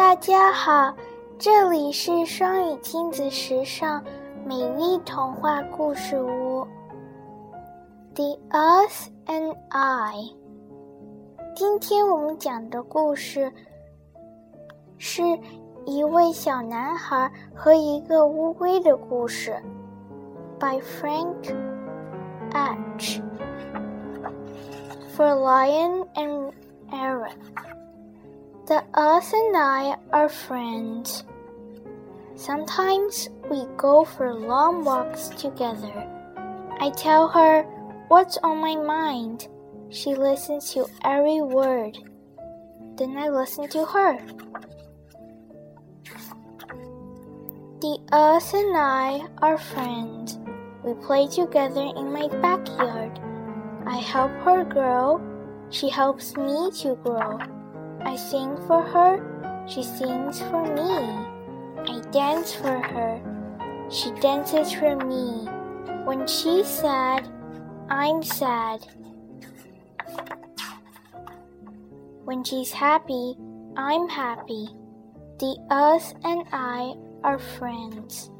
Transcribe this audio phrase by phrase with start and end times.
[0.00, 0.94] 大家好，
[1.38, 4.02] 这里是双语亲子时尚
[4.46, 6.66] 美丽童话故事屋。
[8.14, 10.14] The Earth and I。
[11.54, 13.52] 今天我们讲的故事
[14.96, 15.22] 是
[15.84, 19.54] 一位小男孩和一个乌龟的故事
[20.58, 21.54] ，by Frank
[22.52, 23.20] H.
[25.14, 26.52] For Lion and
[26.90, 27.34] Aaron.
[28.70, 31.24] The earth and I are friends.
[32.36, 36.06] Sometimes we go for long walks together.
[36.78, 37.64] I tell her
[38.06, 39.48] what's on my mind.
[39.88, 41.98] She listens to every word.
[42.94, 44.18] Then I listen to her.
[47.80, 50.38] The earth and I are friends.
[50.84, 53.18] We play together in my backyard.
[53.84, 55.20] I help her grow.
[55.70, 57.59] She helps me to grow.
[58.04, 59.64] I sing for her.
[59.66, 60.92] She sings for me.
[61.86, 63.20] I dance for her.
[63.90, 65.48] She dances for me.
[66.04, 67.28] When she's sad,
[67.88, 68.86] I'm sad.
[72.24, 73.36] When she's happy,
[73.76, 74.68] I'm happy.
[75.38, 78.30] The earth and I are friends.